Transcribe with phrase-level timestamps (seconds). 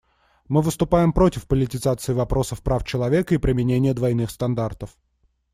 [0.47, 4.97] Мы выступаем против политизации вопросов прав человека и применения двойных стандартов.